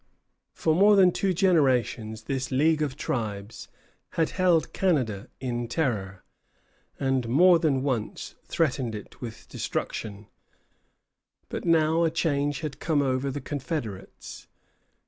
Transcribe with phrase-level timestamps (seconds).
[0.55, 3.67] For more than two generations this league of tribes
[4.13, 6.23] had held Canada in terror,
[6.99, 10.25] and more than once threatened it with destruction.
[11.49, 14.47] But now a change had come over the confederates.